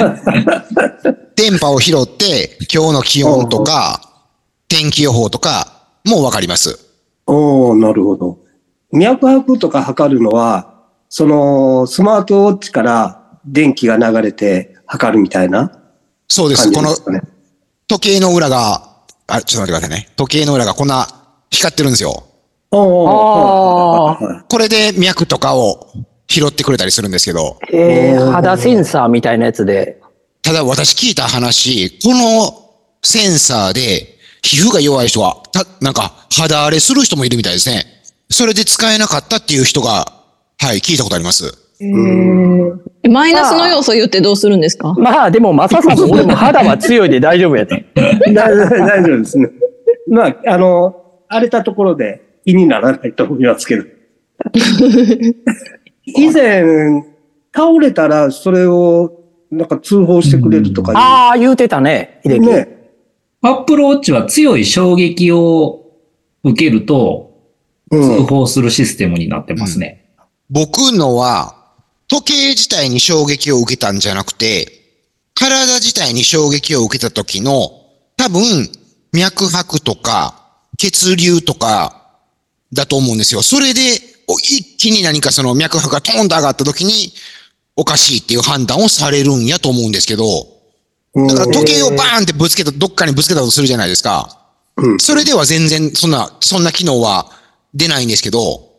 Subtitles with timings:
[1.36, 4.00] 電波を拾って、今日の気温とか、
[4.68, 5.66] 天気予報とか、
[6.04, 6.78] もうわかります。
[7.26, 8.38] おおなるほど。
[8.92, 10.74] 脈拍とか測るのは、
[11.08, 15.72] その、スマートウォッチから電気が流れて測るみたいな
[16.30, 16.70] そうです。
[16.70, 16.94] この。
[17.88, 18.82] 時計の裏が、
[19.26, 20.08] あ、ちょっと待ってくださいね。
[20.14, 21.08] 時計の裏がこんな
[21.50, 22.24] 光ってるんですよ。
[22.70, 24.16] おお
[24.48, 25.88] これで脈とかを
[26.28, 29.99] 拾ってくれたりするんですけど、えー、肌センサーみたいなやつで。
[30.50, 32.72] ただ私聞いた話、この
[33.04, 37.84] センサーで皮膚が弱い人は、た、なんか肌荒れする人もいるみたいですね。
[38.30, 40.06] それで使えなかったっていう人が、
[40.58, 41.56] はい、聞いたことあります。
[41.80, 41.86] え
[43.08, 44.92] マイナスの要素言ってどうするんですか？
[44.94, 47.86] まあでも、マサさんも俺も肌は強いで大丈夫やで。
[48.34, 49.50] 大丈夫大丈夫ですね。
[50.08, 50.96] まあ、あの、
[51.28, 53.84] 荒れたところで気にならないと思いますけど。
[56.06, 56.64] 以前、
[57.54, 59.19] 倒れたらそれを
[59.50, 62.46] なんか通報してくれるとかああ、言うてたね、秀樹。
[62.46, 62.68] ね。
[63.42, 65.84] アップルウォッチは強い衝撃を
[66.44, 67.30] 受けると
[67.90, 68.02] うん。
[68.02, 70.04] 通報するシステムになってますね。
[70.48, 71.56] 僕のは、
[72.08, 74.66] 時計自体に衝撃を受けたんじゃなくて、
[75.34, 77.70] 体自体に衝撃を受けた時の、
[78.16, 78.42] 多分、
[79.12, 80.34] 脈拍とか、
[80.78, 81.96] 血流とか、
[82.72, 83.42] だと思うんですよ。
[83.42, 83.80] それで、
[84.28, 87.12] お一気に何かその脈拍がトーンと上がった時に、
[87.76, 90.24] おかしいっていう判断をされるんやと思うんですけど、
[91.14, 94.36] だから時計をバーンってぶつけた、どっかにぶつけたとするじゃないですか。
[94.76, 97.26] うんそれでは全然、そんな、そんな機能は
[97.74, 98.70] 出ないんですけど、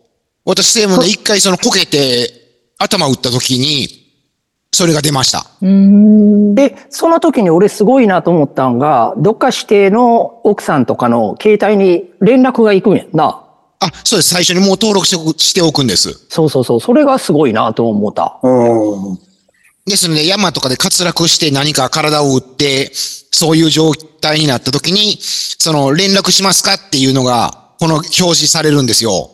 [0.45, 2.31] 私でもね、一回そのこけて、
[2.79, 4.01] 頭打った時に、
[4.73, 5.45] それが出ました。
[5.61, 13.43] で、その時に俺すごいなと思ったんが、どっか指定の奥さんとかの携帯に連絡が行くんやんな。
[13.81, 14.29] あ、そうです。
[14.29, 16.13] 最初にもう登録しておくんです。
[16.29, 16.79] そうそうそう。
[16.79, 18.39] それがすごいなと思った。
[18.43, 19.19] うん。
[19.85, 29.31] ですので、山とかで滑落して何か体を打って、そういう状態になった時に、その連絡しますかっていうのが、この表示されるんですよ。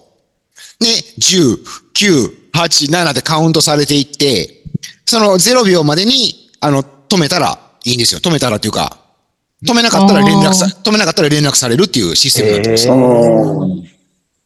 [0.80, 0.88] で、
[1.20, 1.58] 10、
[1.94, 4.64] 9、8、7でカウントされていって、
[5.06, 8.22] その0秒までに、あの、止めたらいいんですよ。
[8.22, 8.98] 止めたらっていうか、
[9.66, 13.97] 止めなかったら連絡さ、止めなかったら連絡されるっていうシステムになってます。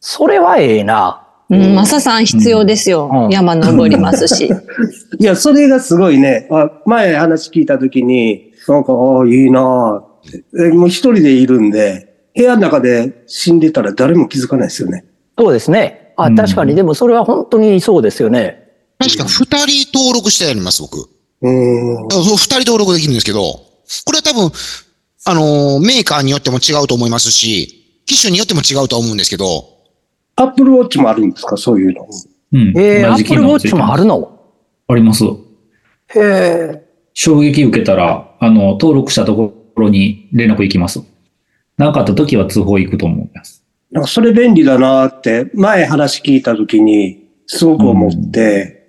[0.04, 1.28] それはええな。
[1.48, 3.08] うん、マサさん必要ですよ。
[3.12, 4.50] うん山登りますし。
[5.18, 6.48] いや、それがすごいね。
[6.50, 10.02] あ前話聞いたときに、なんか、ああ、いいな
[10.58, 15.04] えもう一人でいるんで、部屋の中で死んでたら誰も気づかないですよね。
[15.38, 16.14] そうですね。
[16.16, 18.58] あ、うん確かに、でもそれは本当にそうですよね。
[18.98, 21.08] 確か二人登録してあります、僕。
[21.42, 22.08] うん。
[22.10, 24.50] そう、二人登録できるんですけど、これは多分、
[25.24, 29.71] あのーメーカーによっても違うと思いますし、機種によっても違うと思うんですけど、
[30.42, 31.56] アップルウォッチもあるんですか？
[31.56, 32.06] そういうの。
[32.52, 32.72] うん。
[32.76, 34.40] えー、アップルウォッチもあるの？
[34.88, 35.24] あります。
[35.24, 35.30] へ
[36.16, 36.86] え。
[37.14, 41.00] 衝撃受けたら、あの、登録したところに連絡行きます。
[41.78, 43.64] なかった時は通報行くと思います。
[43.90, 48.82] なんかそれ便利だなって、前話聞いたときに、すごく思って。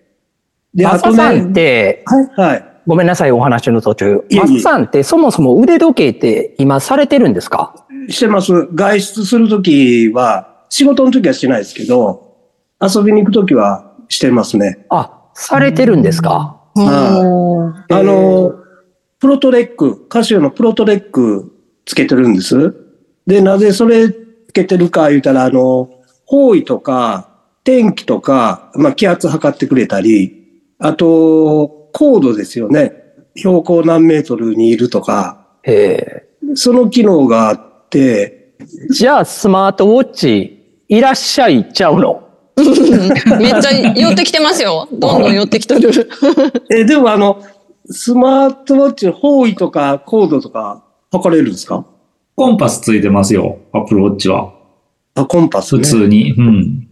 [0.73, 2.65] で、あとマサさんっね、て、はい、はい。
[2.85, 4.25] ごめんなさい、お話の途中。
[4.29, 7.85] いえいえマサさんってそもそも腕時計って今されてるんですか？
[8.09, 8.67] してます。
[8.73, 12.35] 外出するときは、仕事のときはしないですけど、
[12.81, 14.87] 遊びに行くときはしてますね。
[14.89, 16.59] あ、されてるんですか？
[16.75, 18.55] あの、
[19.19, 21.53] プロトレック、カシオのプロトレック
[21.85, 22.73] つけてるんです。
[23.27, 24.17] で、なぜそれつ
[24.51, 25.91] けてるか言うたら、あの、
[26.25, 27.29] 方位とか、
[27.63, 32.95] 天気とか、まあ、気圧測ってくれたり、あと、高度ですよね。
[33.35, 36.55] 標高何メートルにいるとか、へえ。
[36.55, 38.55] その機能があって、
[38.89, 40.61] じゃあ、スマートウォッチ、
[40.95, 42.21] いらっしゃいちゃうの
[43.39, 44.87] めっちゃ寄ってきてますよ。
[44.93, 45.89] どんどん寄ってきとる。
[46.71, 47.41] え、でもあの、
[47.89, 51.83] スマートウォッチ方位とか高度とか測れるんですか？
[52.35, 54.53] コンパスついてますよ、アップルウォッチは。
[55.15, 55.87] あ、コンパス普ね。
[55.87, 56.33] 通に。
[56.33, 56.87] うん。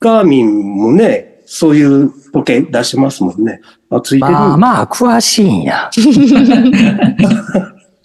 [0.00, 3.60] ガーミンもね、そういう時計出してますもんね。
[3.90, 4.32] あ、ついてる。
[4.32, 5.90] まあまあ、詳しいんや。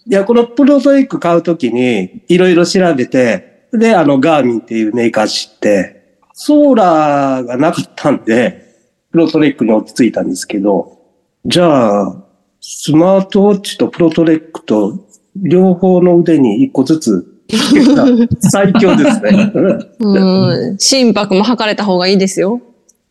[0.10, 8.66] いや、このプロトレック買うときに、いろいろ調べて、で、あの、ガーミンっていうメーカー知って、ソーラーがなかったんで、
[9.12, 11.00] プロトレックに落ち着いたんですけど、
[11.46, 12.16] じゃあ、
[12.62, 15.06] スマートウォッチとプロトレックと、
[15.36, 17.38] 両方の腕に一個ずつ
[18.40, 19.52] 最強ですね。
[20.00, 20.78] うん。
[20.80, 22.62] 心拍も測れた方がいいですよ。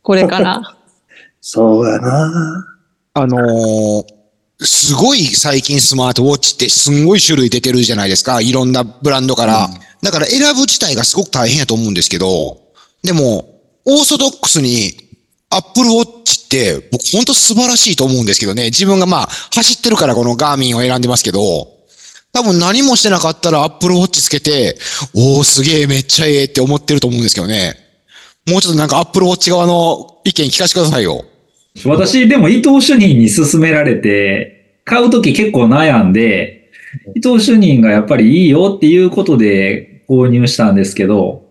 [0.02, 0.76] これから。
[1.40, 2.66] そうやな
[3.14, 4.16] あのー
[4.58, 8.40] すごい最近スマートウォッチってすんごい種類出てるじゃないですか。
[8.40, 9.68] いろんなブランドから。
[10.02, 12.60] だから選ぶ自体がすごく大変やと思うんですけど、
[13.02, 14.94] でも、オーソドックスに
[15.50, 18.66] アップルウォッチって僕本当素晴らしいと思うんですけどね。
[18.66, 21.68] 自分がまあ走ってるからこのガーミンを選んでますけど、
[22.32, 24.76] 多分何もしてなかったらアップルウォッチつけて、
[25.14, 27.74] おーすげえめっちゃええって思ってると思うんですけどね。
[28.46, 31.24] もうちょっとなんかアップルウォッチ側の意見聞かせてくださいよ。
[31.84, 36.55] 私、でも伊藤主任に勧められて、買うとき結構悩んで、
[37.14, 41.44] 伊藤主任がやっぱりいいよっていうことで購入したんですけど。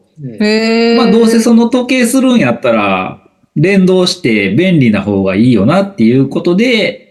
[0.97, 3.21] まあどうせその時計するんやったら、
[3.56, 7.06] 連動して便利な方がいいよなっていうことで、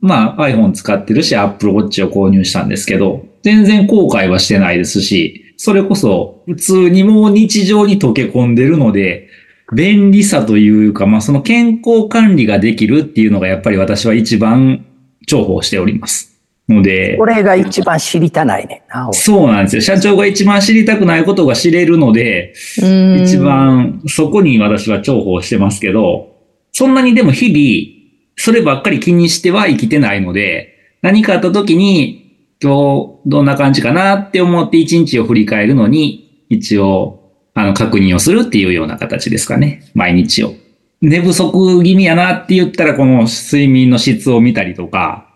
[0.00, 9.28] まあ iPhone 使ってるし Apple Watch を購入したんですけど、全然後悔はしてないですし、それこそ普通にもう日常に溶け込んでるので、
[9.74, 14.86] 便利さというか、まあその健康管理ができるっていうのがやっぱり私は一番
[15.26, 16.37] 重宝しております。
[16.68, 19.08] ので、これが一番知りたないねんな。
[19.08, 19.82] 俺そうなんですよ。
[19.82, 23.38] 社長が一番知りたくないことが知れるので、うん一。
[23.38, 26.36] 番そこに私は重宝してますけど、
[26.72, 27.98] そんなにでも日々、
[28.36, 39.82] そればっかり気にしては生きてないので、何かあった時に、今日どんな感じかなって思って一日を振り返るのに、一応、あの、確認をするっていうような形ですかね。
[39.94, 40.54] 毎日を。
[41.00, 45.27] 寝不足気味やなって言ったら、この睡眠の質を見たりとか、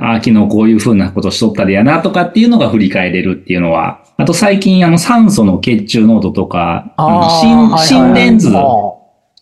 [0.00, 8.62] ああ、昨日こういう風なことしとったでやなとかっていうのが振り返れるっていうのは、あと最近あの酸素の血中濃度とか、あのー心電図、あ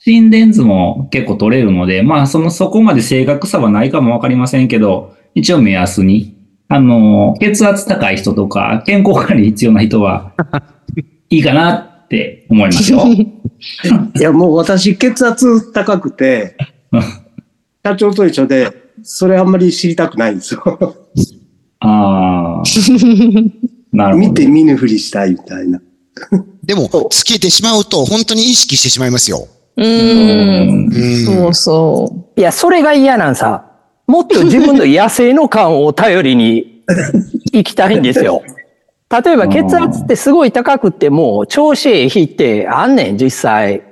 [0.01, 6.37] 心電図も結構取れるので、まあそのそこまで正確さはないかもわかりませんけど、一応目安に、
[6.69, 10.33] あの、血圧高い人とか健康管理必要な人は、
[11.31, 13.05] いいかなって思いますよ。
[14.17, 16.57] いや、もう私血圧高くて、
[17.85, 20.63] 社長と一緒で、それあんまり知りたくないんですよ。
[21.81, 22.63] ああ。
[23.91, 24.29] なるほど。
[24.29, 25.81] 見て見ぬふりしたいみたいな。
[26.63, 29.49] でも、つけてしまうと本当に意識してしまいますよ。
[29.77, 30.91] うん。
[30.93, 31.25] うん。
[31.25, 33.65] そうそいや、それが嫌なんさ。
[34.07, 36.83] もっと自分の野生の感を頼りに
[37.53, 38.43] 行きたいんですよ。
[39.11, 43.85] 例えば血圧ってすごい高くっても、調子ええ日ってあんねん、実際。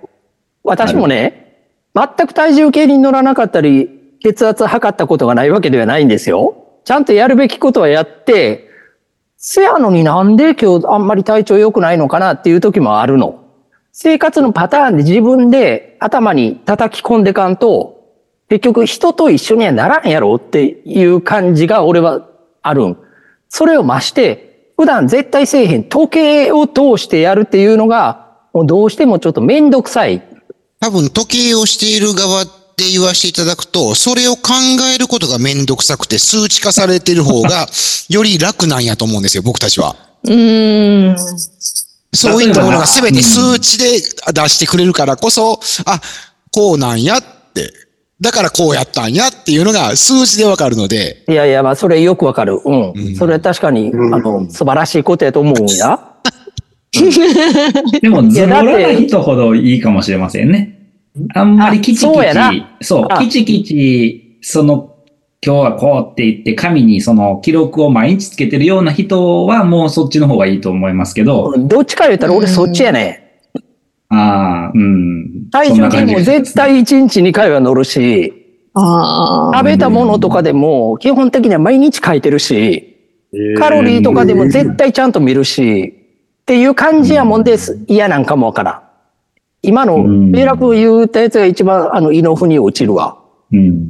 [0.62, 1.46] 私もね、
[1.94, 6.56] 全く体重計に乗らなかったり、血圧測ったことがないわけではないんですよ。
[6.84, 8.70] ちゃんとやるべきことはやって、
[9.36, 13.44] せやのになんで今日あんまり体調良くないのかなっていう時もあるの。
[13.92, 17.96] 生活のパターンで自分で頭に叩き込んでかんと、
[18.48, 22.28] 結局人と一緒にはならんやろっていう感じが俺は
[22.62, 22.98] あるん。
[23.48, 30.22] それを増して、普段絶対せえへん時計を通してやるっていうのが、もうどうしてもちょっとめんどくさい。
[30.80, 32.44] 多分時計をしている側
[32.78, 34.52] で言わせていただくと、それを考
[34.94, 37.66] えることがめんどくさくて数値化されてる方が
[38.10, 39.96] より楽なんやと思うんですよ、僕たちは。
[40.24, 40.30] う。
[40.30, 41.16] うん。
[42.12, 44.02] そういったものが全て数値で
[44.34, 46.02] 出してくれるからこそ、あ、
[46.52, 47.22] こうなんやっ
[47.54, 47.72] て、
[48.20, 52.60] だからこうやったんやっていうのが数字でわかるので、いやいや、まあそれよくわかる。
[52.62, 52.92] うん。
[52.94, 55.98] うんそれは確かに、うんあの、素晴らしいことやと思うんや。
[58.02, 60.75] でも、ズボラな人ほどいいかもしれませんね。
[61.34, 64.94] あんまりキチキチ、あそうそう、あキチキチ、その、
[65.44, 73.40] 今日はこうって言って、紙にその記録を毎日つけてるような人は、もうそっちの方がいいと思いますけど、どっちか言ったら俺そっちやね。
[74.08, 75.48] ああ、うん。
[75.50, 78.32] 体重計も絶対1日2回は乗るし、
[78.74, 79.58] ああ。
[79.58, 82.96] 食べたものとかでも基本的には毎日書いてるし、
[83.58, 85.94] カロリーとかでも絶対ちゃんと見るし、
[86.42, 87.84] っていう感じやもんです。
[87.88, 88.85] 嫌なんかもわからん。
[89.62, 93.18] 今の、うん米楽言ったやつが一番、あの、胃の腑に落ちるわ。
[93.52, 93.86] うん。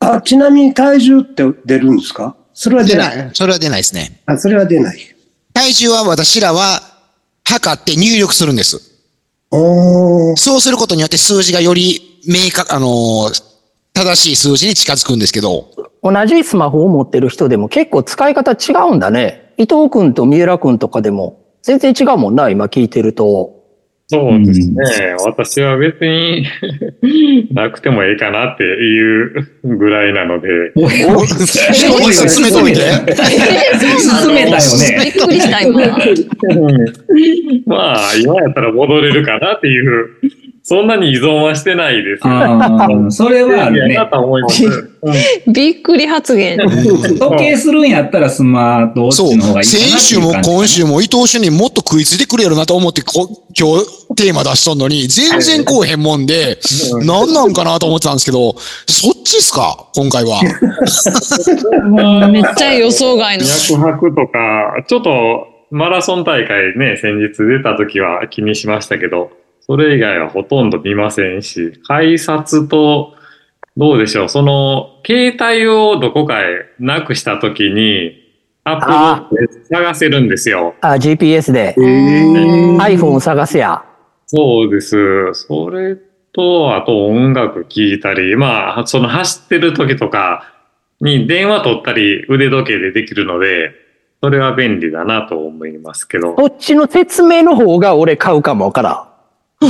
[0.00, 2.36] あ、ちなみに体重って出るんですか？
[2.52, 3.16] それは出出ない。
[3.16, 3.30] ない。
[3.32, 4.22] それは出ないですね。
[4.26, 4.98] あ、それは出ない。
[5.54, 6.80] 体重は私らは
[7.44, 8.80] 測って入力するんです。
[9.50, 10.36] おー。
[10.36, 13.56] そうすることによって数字がより明確、あのー
[13.94, 15.70] 正しい数字に近づくんですけど、
[16.02, 19.54] 同じスマホを持ってる人でも結構使い方違うんだね。
[19.56, 23.55] 伊藤くんと三浦くんとかでも全然違うもんな、今聞いてると。
[24.08, 25.16] そうですね。
[25.24, 26.46] 私は別に
[27.50, 30.48] なくてもいいかなっていうぐらいなので。
[30.76, 32.80] おいおいおい進めてみて
[33.98, 35.04] 進めたよね。
[35.04, 35.80] びっくりした、今。
[37.66, 40.10] まあ、今やったら戻れるかなっていう、
[40.68, 42.22] そんなに依存はしてないです。
[42.26, 43.96] ああ、それはあるね
[45.46, 46.58] びっくり発言。
[46.58, 56.58] 時計するんやったらスマートウォッそうチの方がいいかなって先週もいう感じかな今週も伊藤主任もっと食いついてくれるなと思ってこ今日テーマ出しとんのに、全然こうへんもんで、
[57.04, 58.56] 何なんかなと思ってたんですけど、
[58.88, 59.86] そっちっすか？
[59.94, 60.40] 今回は。
[62.28, 63.44] めっちゃ予想外の。
[63.44, 63.76] 脈
[64.10, 69.30] 拍とか、ちょっとマラソン大会ね、先日出た時は気にしましたけど、
[69.66, 73.14] それ以外はほとんど見ませんし、改札と、
[73.76, 78.12] どうでしょう、その、携帯をどこかへなくしたときに、
[78.62, 80.74] アップで探せるんですよ。
[80.80, 83.84] あ、GPS でえー iPhone 探せや。
[84.26, 85.34] そうです。
[85.34, 85.96] それ
[86.32, 90.52] と、あと音楽聴いたり、まあ、その走ってる時とか
[91.00, 93.72] に電話取ったり腕時計でできるので、
[94.22, 96.36] それは便利だなと思いますけど。
[96.38, 99.15] そっちの説明の方が俺買うかもわから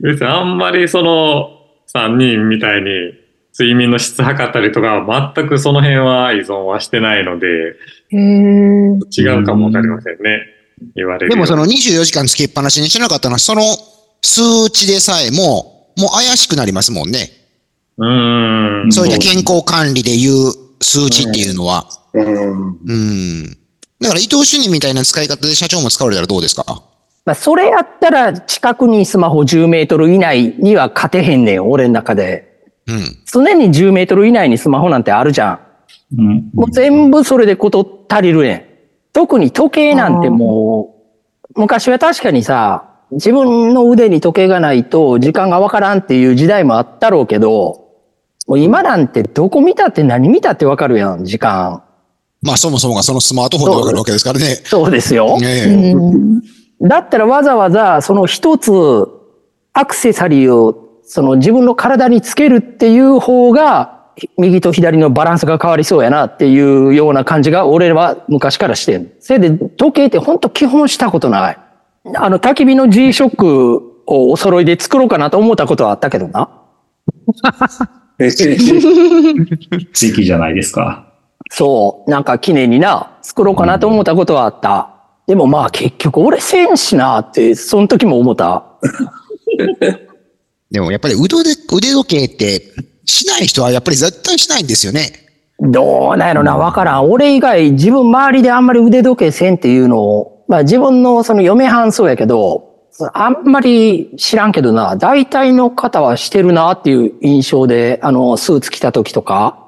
[0.00, 1.50] 別にあんまりその
[1.94, 2.88] 3人みたいに
[3.58, 7.46] 睡眠の質測ったりとかは全くその辺は依存はしてないので、
[9.16, 10.40] 違うかもわかりませんね。
[10.94, 11.30] 言われる。
[11.30, 13.62] でもその24時間つけっぱなしにしなかったのは、その
[14.22, 17.30] 数値でさえも、もう怪しくなりますもんね。
[17.98, 18.92] うーん。
[18.92, 21.86] そういった健康管理でいう数値っていうのは。
[22.14, 23.44] うんうん。
[24.00, 26.64] だから伊藤主任みたいな使い方で社長も使われたらどうですか？
[27.24, 32.50] まあ、それやったら近くにスマホ10メートル以内には勝てへんねん、俺の中で。
[32.86, 33.18] うん。
[33.26, 35.60] 常に10メートル以内にスマホなんてあるじゃん。
[36.18, 36.50] うん。
[36.54, 38.64] もう全部それでこと足りるねん。
[39.12, 40.94] 特に時計なんても
[41.54, 47.88] う、昔は確かにさ、自分の腕に時計がないと時間がわからんっていう時代もあったろうけど、
[48.46, 51.82] もう今なんてどこ見たって何見たってわかるやん、時間。
[52.42, 54.56] まあそもそもがそのスマートフォンでわかるわけですからね。
[54.64, 55.38] そうですよ。
[55.38, 55.92] ねえ。
[55.92, 58.70] うんだったらわざわざその一つ
[59.72, 64.00] アクセサリーをその自分の体につけるっていう方が
[64.38, 69.12] 右と左のバランスが変わりそうやなっていうような感じが俺は昔からしてん。
[69.20, 71.58] それで時計って本当基本したことない。
[72.16, 76.48] あの焚き火の G-SHOCK をお揃いで作ろうかなと思ったことはあったけどな。
[78.18, 78.30] えー
[79.92, 81.06] 地域じゃないですか。
[81.50, 82.10] そう。
[82.10, 84.99] なんか記念にな、作ろうかなと思ったことはあった。
[85.26, 88.64] でもまあ結局俺せんしなって、その時も思った。
[90.70, 92.62] でもやっぱり腕で腕時計って
[93.04, 95.12] しない人はやっぱり絶対しないんですよね。
[95.60, 97.10] どうなんやろな、わからん。
[97.10, 102.70] 俺以外、自分周りであんまり腕時計せんっていうのを、まあ自分のその嫁はんそうやけど、
[103.12, 109.58] あんまり知らんけどな、大体の方はしてるなっていう印象で、あの、スーツ着た時とか。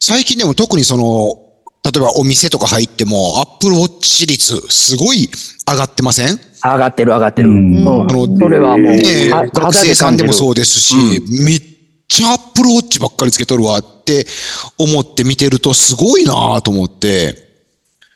[0.00, 1.47] 最近でも特にその、
[1.90, 5.28] 例えばお店とか入っても、アップルウォッチ率すごい
[5.66, 6.38] 上がってません？
[6.62, 7.48] 上がってる上がってる。
[7.48, 7.88] ううんん。
[7.88, 10.94] あのそれはもう、ね学生さんでもそうですし、
[11.44, 11.62] めっ
[12.08, 14.26] ちゃアップルウォッチばっかりつけとるわって
[14.76, 17.36] 思って見てるとすごいなと思って、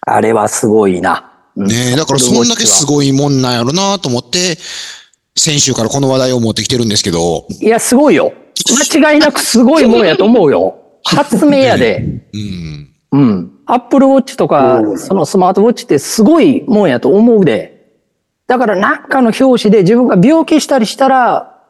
[0.02, 1.30] あれはすごいな。
[1.56, 4.56] うんねえ、だからそんだけすごいもんなんやろなと思って、
[5.36, 8.32] 先週からこの話題を持ってきてるんですけど、いや、すごいよ。
[8.92, 10.78] 間違いなくすごいもんやと思うよ。
[11.04, 12.04] 発明やで。
[12.32, 12.88] うん。
[13.12, 13.50] うん。
[13.72, 17.96] アップルウォッチとかう、んそのスマートウォッチってすごいもんやと思うで。
[18.46, 21.64] だからなんかの表紙で自分が病気したりしたら、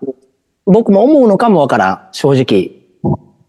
[0.66, 2.72] 僕も思うのかもわからん、正直。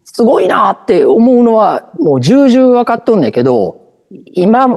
[0.03, 3.87] すごいなって思うのはもう重々わかっとんねんけど、
[4.33, 4.67] 今、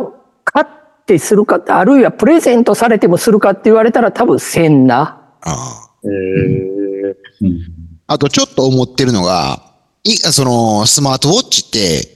[0.45, 0.67] 買っ
[1.05, 5.21] てするか、あるいはプレゼントされてもするかって言われたら多分せんな。
[5.43, 5.91] ああ。
[6.03, 7.61] えーうん。
[8.07, 9.61] あとちょっと思ってるのが、
[10.03, 12.16] い、その、スマートウォッチって、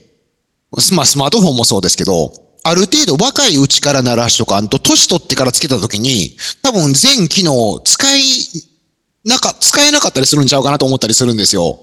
[0.95, 8.21] まあスマートフォンもそうですけど、ある程度若いうちから鳴らしとか、あと年取ってからつけた時に、多分全機能使い、
[9.25, 11.79] なんか使えなかったりするんちゃうかなと思ったりするんですよ。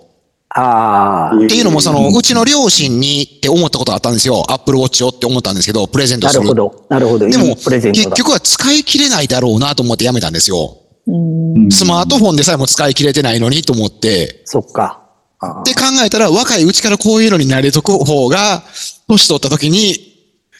[0.51, 4.45] ああ、っていうのもその、うちの両親にって思ったことがあったんですよ。
[4.51, 6.43] アップルウォッチをって思ったんですけど、プレゼントなする。
[6.45, 6.87] るほど。
[6.89, 7.29] なるほど。
[7.29, 7.55] でも。
[7.55, 10.79] 結局は使い切れないだろうなと思ってやめたんですよ。
[11.07, 15.08] うんスマートフォンでさえも使い切れてないのにと思って、そっか。
[15.41, 18.63] あって考えたら若いうちからこういうのに慣れとく方が、
[19.09, 19.93] 年取った時に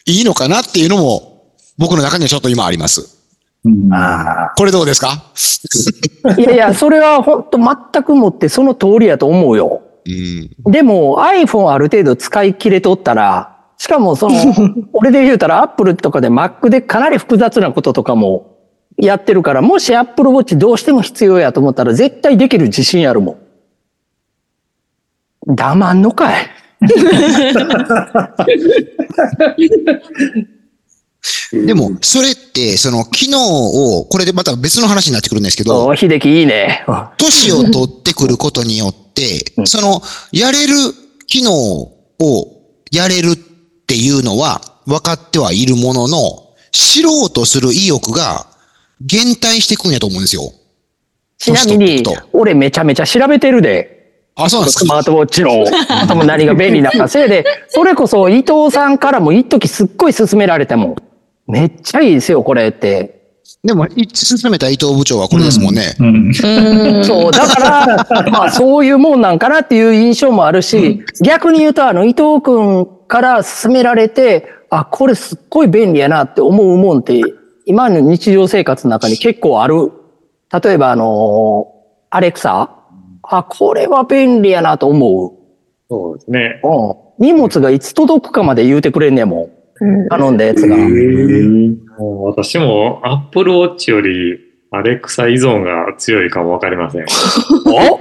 [0.05, 3.17] いいのかなっていうのも、僕の中にはちょっと今あります。
[4.57, 5.23] これどうですか？
[5.35, 6.39] ー。
[6.39, 9.81] いやいや、それは本当全くもってその通りやと思うよ。
[10.05, 10.09] う
[10.69, 10.71] ん。
[10.71, 14.35] でも iPhone ある程度使い切れとったら、しかもその、
[14.93, 18.57] 俺で言うたら Apple とかで Mac でかなり複雑なこととかも
[18.97, 23.35] やってるから、もし Apple Watch どうしても必要やと思ったら絶対できる自信あるもん。
[25.49, 26.49] 黙んのかい。
[31.51, 36.85] でも、それって、その機能を、これでまた別の話になってくるんですけど、お秀樹いいね。
[37.17, 40.01] 年を取ってくることによって、その、
[40.31, 40.73] やれる
[41.27, 41.91] 機能を
[42.91, 43.35] やれるっ
[43.87, 48.45] ていうのは分かってはいるものの、知ろうとする意欲が
[49.01, 50.53] 減退していくんやと思うんですよ。
[51.37, 52.03] ちなみに
[52.33, 53.98] 俺めちゃめちゃ調べてるで。
[54.35, 54.85] あ、そうなんですか。
[54.85, 57.07] スマートウォッチの、あとも何が便利なのか。
[57.07, 60.95] せいで、それこそ伊藤さんからも一時すっごい勧められても、
[61.47, 63.19] めっちゃいいですよ、これって。
[63.63, 65.95] でも、い進めた伊藤部長はこれですもんね。
[65.99, 66.07] うん。
[66.27, 67.03] うん。
[67.03, 77.21] そう、だから、 まあそういうもんなんかなっていう印象もあるし、逆に言うと、あの、伊藤くんから勧められて、あ、これすっごい便利やなって思うもんって、
[77.65, 79.91] 今の日常生活の中に結構ある。
[80.63, 81.67] 例えば、あの、
[82.11, 82.69] アレクサ
[83.31, 85.35] あ、これは便利やなと思
[85.89, 86.59] そうですね。
[86.63, 86.67] う。
[86.67, 87.33] うん。
[87.33, 90.09] 荷物がいつ届くかまで言うてくれんねんもうんん。
[90.09, 90.75] 頼んだやつが。
[90.77, 94.39] もう私も Apple Watch より
[94.71, 97.05] アレクサ依存が強いかもわかりません。
[97.65, 97.99] お？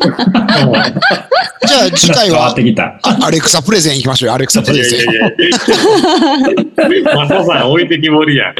[1.66, 2.98] じゃあ次回変わはってきた。
[3.02, 4.34] あアレクサプレゼン行きましょうよ。
[4.34, 5.00] アレクサプレゼン。
[5.00, 7.14] いやいやいや。
[7.14, 8.54] マサさん置いてきぼりやん。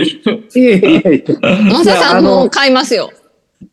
[0.59, 1.35] いやいやいや
[1.71, 3.11] まささんもう買いますよ。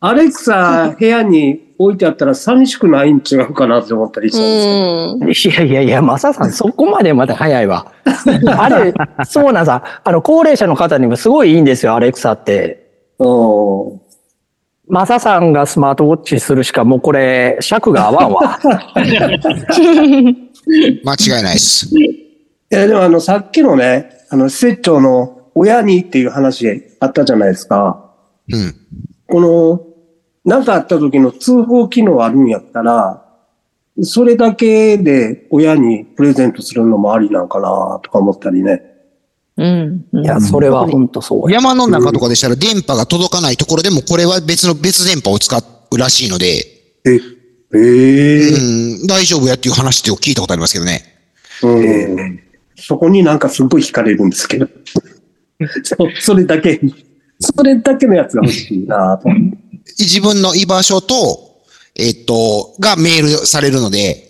[0.00, 5.62] アレクサ部屋に置いてあったら寂しくないん違うかなって思ったりしたんですけど。
[5.62, 5.68] うん。
[5.68, 7.92] いやいやいや、マサさん、そこまでまだ早いわ。
[8.58, 8.94] あれ、
[9.26, 12.86] そうなんさ、あの、高齢者の方にもすごいいいんですよ、アレクサって。
[13.18, 14.06] うん
[14.88, 18.60] マサさんがスマートウォッチするしかもうこれ、尺が合わんわ。
[18.62, 18.76] 間
[21.14, 21.88] 違いないです。
[21.98, 22.26] い
[22.70, 28.12] や、でもあの、さっきのね、あの、施設長の親にっていう話あったじゃないですか。
[28.52, 28.74] うん。
[29.28, 29.80] この、
[30.44, 33.22] なんかあった時の通報機能あるんやったら、
[34.02, 38.82] それだけで親にプレゼントするのもありなんかなとか思ったりね。
[39.56, 40.06] うん。
[40.12, 41.56] いや、それは本当そうや。
[41.56, 46.46] 山の中とかでしたら電波が届かないところでもこれは別の別電波を使うらしいので、
[47.06, 47.20] え、
[47.74, 48.48] ええ
[49.00, 51.02] うん、大丈夫やっていう話って聞いたことありますけどね。
[51.62, 52.40] うん。
[52.76, 54.68] そこになんかすごい惹かれるんですけど。
[55.82, 56.80] そそれだけ、
[57.40, 59.28] それだけのやつが欲しいなと。
[59.98, 61.62] 自分の居場所と、
[61.94, 64.26] えっと、がメールされるので、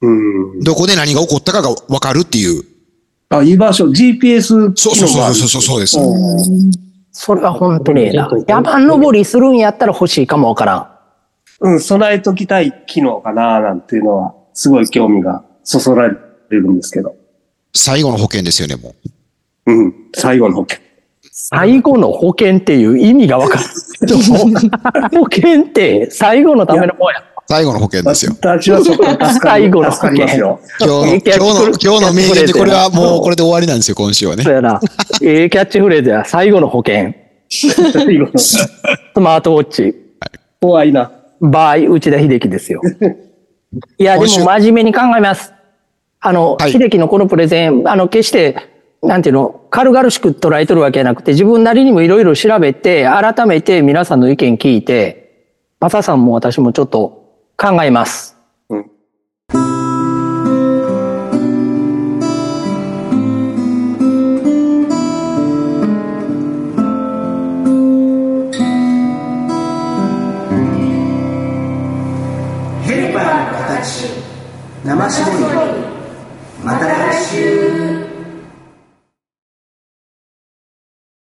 [0.00, 0.60] うん。
[0.60, 2.64] どこで何が起こったかがわかるっていう。
[3.28, 5.98] あ、居場所、GPS そう機そう能があるそうそうそうです。
[5.98, 8.30] うんそれは本当にええな。
[8.46, 11.70] 山登りするんやったら欲しいかもわからん。
[11.72, 16.16] うん、備えときたい機能かななんていうのは、すごい興味がそそられ
[16.50, 17.14] るんですけど。
[17.74, 18.94] 最後の保険ですよね、も
[19.66, 19.72] う。
[19.72, 20.80] うん、最後の保険。
[21.42, 23.66] 最後の保険っていう意味がわからん
[23.98, 24.38] けども。
[25.18, 27.24] 保険って最後のためのもんや。
[27.48, 28.32] 最後の保険ですよ。
[28.40, 29.04] 私はそこ
[29.42, 30.60] 最後の助かりますよ。
[30.78, 34.52] 今日の、今日の、今日の名言でこれはもうこれで終わりなんですよ、今週はねそう。
[34.52, 34.80] やな。
[35.22, 36.24] ええキャッチフレーズや。
[36.26, 37.14] 最後の保険。
[37.48, 38.68] 最後のス
[39.16, 39.94] マートウォッチ。
[40.60, 41.10] 怖いな。
[41.40, 42.82] バイ内田秀樹ですよ。
[43.98, 45.52] いや、でも真面目に考えます。
[46.20, 48.69] あの、はい秀樹のこのプレゼン、あの、決して、
[49.02, 55.48] なんていうの、軽々しく捉えとるわけじゃなくて、自分なりにもいろいろ調べて、改めて皆さんの意見聞いて、
[55.80, 57.24] マサさんも私もちょっと
[57.56, 58.36] 考えます。
[58.68, 58.90] うん。
[72.82, 74.10] ヘルパーの形
[74.84, 75.90] 生絞り。
[76.62, 77.69] また来週